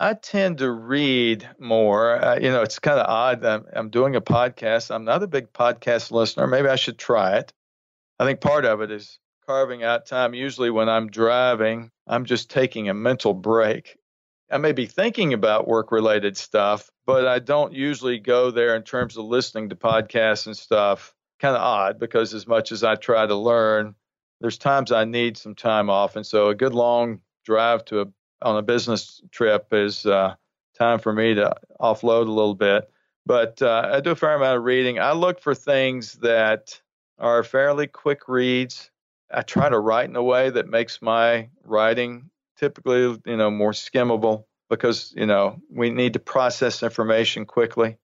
[0.00, 2.22] I tend to read more.
[2.22, 3.44] Uh, you know, it's kind of odd.
[3.44, 4.92] I'm, I'm doing a podcast.
[4.92, 6.48] I'm not a big podcast listener.
[6.48, 7.52] Maybe I should try it.
[8.18, 10.34] I think part of it is carving out time.
[10.34, 13.96] Usually, when I'm driving, I'm just taking a mental break.
[14.50, 18.82] I may be thinking about work related stuff, but I don't usually go there in
[18.82, 21.14] terms of listening to podcasts and stuff.
[21.40, 23.94] Kind of odd because as much as I try to learn,
[24.40, 26.14] there's times I need some time off.
[26.14, 28.06] And so a good long drive to a
[28.42, 30.34] on a business trip is uh,
[30.78, 32.90] time for me to offload a little bit.
[33.24, 34.98] But uh, I do a fair amount of reading.
[34.98, 36.80] I look for things that
[37.18, 38.90] are fairly quick reads.
[39.32, 43.72] I try to write in a way that makes my writing typically, you know, more
[43.72, 47.98] skimmable because, you know, we need to process information quickly.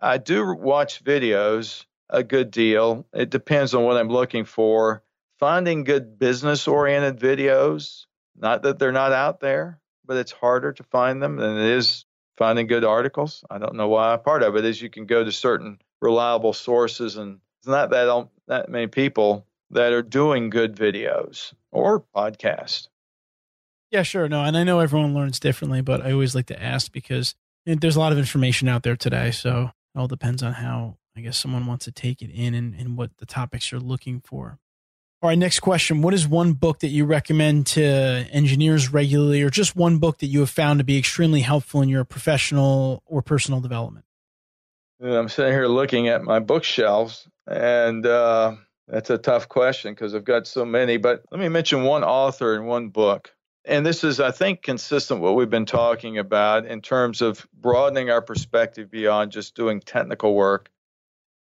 [0.00, 3.06] I do watch videos a good deal.
[3.14, 5.02] It depends on what I'm looking for.
[5.38, 8.06] Finding good business oriented videos
[8.38, 12.04] not that they're not out there, but it's harder to find them than it is
[12.36, 13.44] finding good articles.
[13.50, 14.16] I don't know why.
[14.18, 18.28] Part of it is you can go to certain reliable sources, and it's not that
[18.48, 22.88] that many people that are doing good videos or podcasts.
[23.96, 24.28] Yeah, sure.
[24.28, 27.34] No, and I know everyone learns differently, but I always like to ask because
[27.64, 29.30] there's a lot of information out there today.
[29.30, 32.74] So it all depends on how I guess someone wants to take it in and,
[32.74, 34.58] and what the topics you're looking for.
[35.22, 36.02] All right, next question.
[36.02, 40.26] What is one book that you recommend to engineers regularly, or just one book that
[40.26, 44.04] you have found to be extremely helpful in your professional or personal development?
[45.02, 48.56] I'm sitting here looking at my bookshelves, and uh,
[48.88, 50.98] that's a tough question because I've got so many.
[50.98, 53.32] But let me mention one author and one book.
[53.66, 58.10] And this is, I think, consistent what we've been talking about in terms of broadening
[58.10, 60.70] our perspective beyond just doing technical work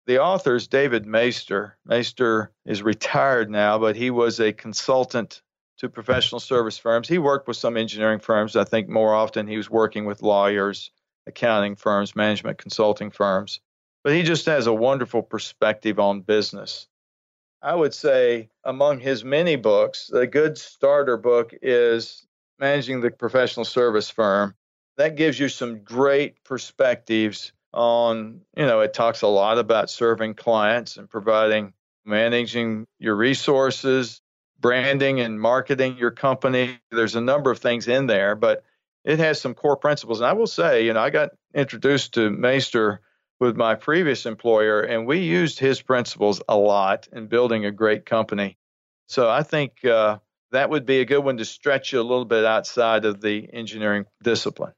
[0.06, 1.76] the author is David Maister.
[1.84, 5.42] Maister is retired now, but he was a consultant
[5.78, 7.08] to professional service firms.
[7.08, 8.56] He worked with some engineering firms.
[8.56, 10.90] I think more often he was working with lawyers,
[11.26, 13.60] accounting firms, management consulting firms.
[14.04, 16.86] But he just has a wonderful perspective on business.
[17.66, 22.24] I would say among his many books, a good starter book is
[22.60, 24.54] Managing the Professional Service Firm.
[24.98, 30.34] That gives you some great perspectives on, you know, it talks a lot about serving
[30.34, 31.72] clients and providing,
[32.04, 34.20] managing your resources,
[34.60, 36.78] branding and marketing your company.
[36.92, 38.62] There's a number of things in there, but
[39.04, 40.20] it has some core principles.
[40.20, 43.00] And I will say, you know, I got introduced to Maister
[43.40, 48.06] with my previous employer, and we used his principles a lot in building a great
[48.06, 48.56] company.
[49.08, 50.18] So I think uh,
[50.52, 53.48] that would be a good one to stretch you a little bit outside of the
[53.52, 54.72] engineering discipline.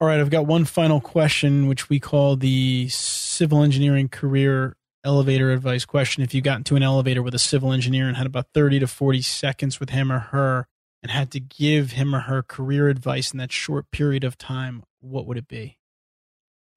[0.00, 5.50] All right, I've got one final question, which we call the civil engineering career elevator
[5.52, 6.22] advice question.
[6.22, 8.86] If you got into an elevator with a civil engineer and had about 30 to
[8.86, 10.66] 40 seconds with him or her
[11.02, 14.82] and had to give him or her career advice in that short period of time,
[15.00, 15.78] what would it be?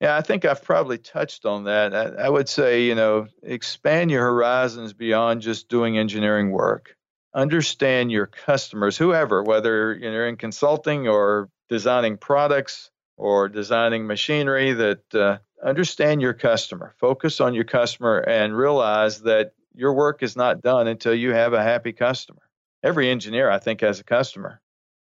[0.00, 1.94] Yeah, I think I've probably touched on that.
[1.94, 6.94] I, I would say, you know, expand your horizons beyond just doing engineering work.
[7.34, 15.14] Understand your customers, whoever, whether you're in consulting or designing products, or designing machinery that
[15.14, 20.62] uh, understand your customer, focus on your customer, and realize that your work is not
[20.62, 22.42] done until you have a happy customer.
[22.82, 24.60] Every engineer, I think, has a customer.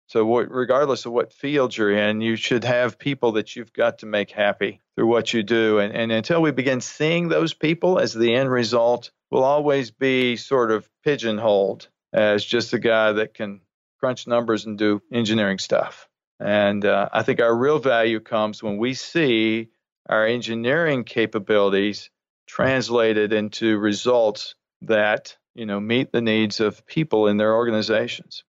[0.07, 3.99] So, what, regardless of what field you're in, you should have people that you've got
[3.99, 5.79] to make happy through what you do.
[5.79, 10.35] And, and until we begin seeing those people as the end result, we'll always be
[10.35, 13.61] sort of pigeonholed as just a guy that can
[13.99, 16.07] crunch numbers and do engineering stuff.
[16.39, 19.69] And uh, I think our real value comes when we see
[20.07, 22.09] our engineering capabilities
[22.45, 24.53] translated into results
[24.83, 28.43] that you know, meet the needs of people in their organizations.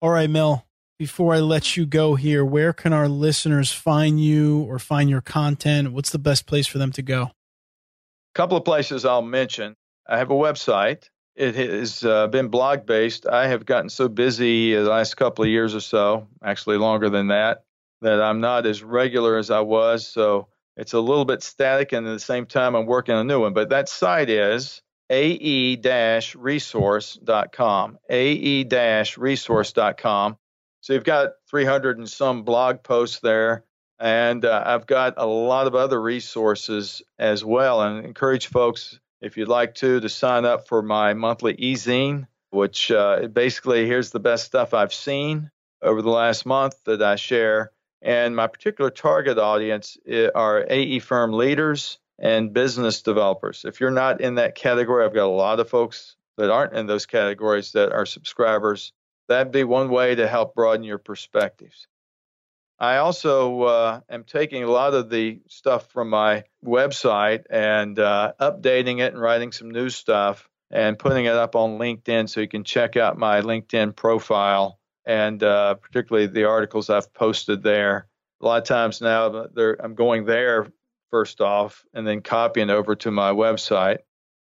[0.00, 0.64] All right, Mel,
[0.96, 5.20] before I let you go here, where can our listeners find you or find your
[5.20, 5.92] content?
[5.92, 7.22] What's the best place for them to go?
[7.22, 9.74] A couple of places I'll mention.
[10.08, 11.08] I have a website.
[11.34, 13.26] It has uh, been blog based.
[13.26, 17.28] I have gotten so busy the last couple of years or so, actually longer than
[17.28, 17.64] that,
[18.02, 20.06] that I'm not as regular as I was.
[20.06, 20.46] So
[20.76, 23.40] it's a little bit static, and at the same time, I'm working on a new
[23.40, 23.52] one.
[23.52, 24.80] But that site is
[25.10, 27.98] ae-resource.com.
[28.10, 30.36] ae-resource.com.
[30.80, 33.64] So you've got 300 and some blog posts there,
[33.98, 37.82] and uh, I've got a lot of other resources as well.
[37.82, 42.26] And I encourage folks, if you'd like to, to sign up for my monthly e-zine,
[42.50, 45.50] which uh, basically here's the best stuff I've seen
[45.82, 51.00] over the last month that I share and my particular target audience eh, are AE
[51.00, 53.64] firm leaders and business developers.
[53.64, 56.86] If you're not in that category, I've got a lot of folks that aren't in
[56.86, 58.92] those categories that are subscribers.
[59.28, 61.86] That'd be one way to help broaden your perspectives.
[62.80, 68.32] I also uh, am taking a lot of the stuff from my website and uh,
[68.40, 72.48] updating it and writing some new stuff and putting it up on LinkedIn so you
[72.48, 78.06] can check out my LinkedIn profile and uh, particularly the articles I've posted there.
[78.40, 79.48] A lot of times now
[79.80, 80.68] I'm going there
[81.10, 83.98] first off and then copying over to my website.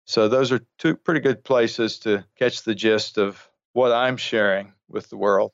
[0.04, 4.72] So those are two pretty good places to catch the gist of what I'm sharing
[4.88, 5.52] with the world.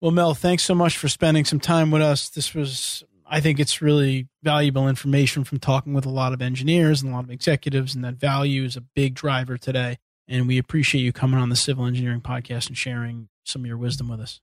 [0.00, 2.28] Well, Mel, thanks so much for spending some time with us.
[2.28, 7.02] This was, I think it's really valuable information from talking with a lot of engineers
[7.02, 9.96] and a lot of executives, and that value is a big driver today.
[10.28, 13.78] And we appreciate you coming on the Civil Engineering Podcast and sharing some of your
[13.78, 14.40] wisdom with us.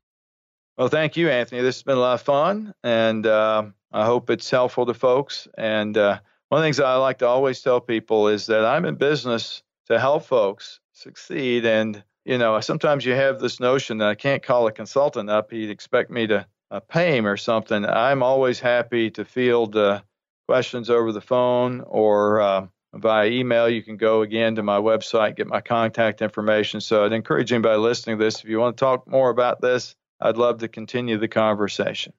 [0.77, 1.61] Well, thank you, Anthony.
[1.61, 5.47] This has been a lot of fun, and uh, I hope it's helpful to folks.
[5.55, 6.19] And uh,
[6.49, 9.61] one of the things I like to always tell people is that I'm in business
[9.87, 11.65] to help folks succeed.
[11.65, 15.51] And, you know, sometimes you have this notion that I can't call a consultant up,
[15.51, 17.85] he'd expect me to uh, pay him or something.
[17.85, 20.01] I'm always happy to field uh,
[20.47, 22.65] questions over the phone or uh,
[22.95, 23.69] via email.
[23.69, 26.81] You can go again to my website, get my contact information.
[26.81, 29.95] So I'd encourage anybody listening to this, if you want to talk more about this,
[30.19, 32.13] I'd love to continue the conversation.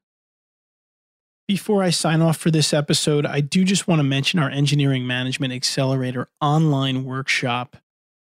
[1.46, 5.06] Before I sign off for this episode, I do just want to mention our Engineering
[5.06, 7.76] Management Accelerator online workshop.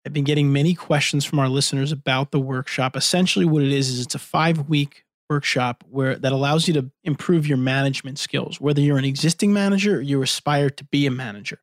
[0.06, 2.96] I've been getting many questions from our listeners about the workshop.
[2.96, 6.92] Essentially, what it is is it's a five week workshop where that allows you to
[7.04, 11.12] improve your management skills, whether you're an existing manager or you aspire to be a
[11.12, 11.60] manager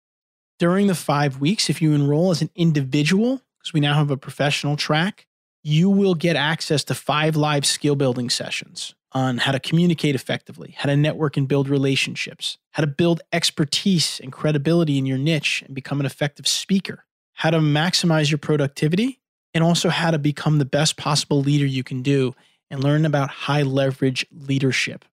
[0.63, 4.17] during the five weeks, if you enroll as an individual, because we now have a
[4.17, 5.27] professional track,
[5.63, 10.75] you will get access to five live skill building sessions on how to communicate effectively,
[10.79, 15.63] how to network and build relationships, how to build expertise and credibility in your niche
[15.67, 17.05] and become an effective speaker,
[17.35, 19.21] how to maximize your productivity,
[19.55, 22.35] and also how to become the best possible leader you can do
[22.71, 25.05] and learn about high leverage leadership.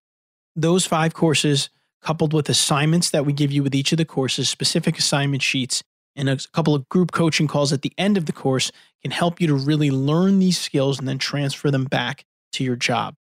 [0.56, 1.68] Those five courses
[2.00, 5.82] coupled with assignments that we give you with each of the courses, specific assignment sheets,
[6.16, 9.40] and a couple of group coaching calls at the end of the course can help
[9.40, 13.14] you to really learn these skills and then transfer them back to your job.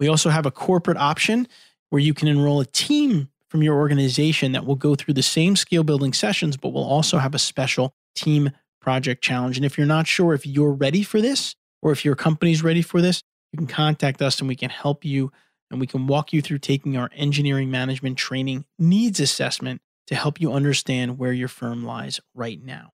[0.00, 1.48] We also have a corporate option
[1.90, 5.56] where you can enroll a team from your organization that will go through the same
[5.56, 9.56] skill building sessions, but will also have a special team project challenge.
[9.56, 12.82] And if you're not sure if you're ready for this or if your company's ready
[12.82, 13.22] for this,
[13.52, 15.32] you can contact us and we can help you
[15.70, 20.40] and we can walk you through taking our engineering management training needs assessment to help
[20.40, 22.92] you understand where your firm lies right now.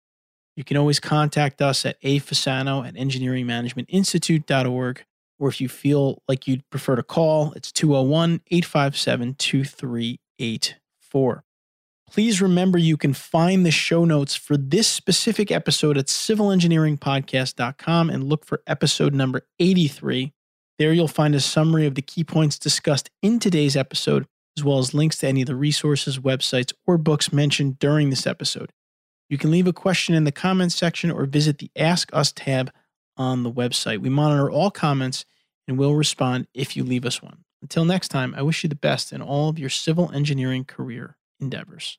[0.57, 5.05] You can always contact us at afasano at engineeringmanagementinstitute.org,
[5.39, 11.45] or if you feel like you'd prefer to call, it's 201 857 2384.
[12.11, 18.23] Please remember you can find the show notes for this specific episode at civilengineeringpodcast.com and
[18.25, 20.33] look for episode number 83
[20.79, 24.27] there you'll find a summary of the key points discussed in today's episode,
[24.57, 28.27] as well as links to any of the resources, websites, or books mentioned during this
[28.27, 28.71] episode.
[29.29, 32.71] You can leave a question in the comments section or visit the Ask Us tab
[33.17, 34.01] on the website.
[34.01, 35.25] We monitor all comments
[35.67, 37.45] and will respond if you leave us one.
[37.63, 41.17] Until next time, I wish you the best in all of your civil engineering career
[41.41, 41.99] endeavors.